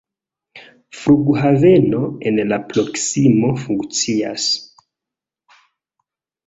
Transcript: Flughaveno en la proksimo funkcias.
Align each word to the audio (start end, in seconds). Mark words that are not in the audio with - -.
Flughaveno 0.99 2.01
en 2.31 2.41
la 2.53 2.59
proksimo 2.73 3.53
funkcias. 3.67 4.51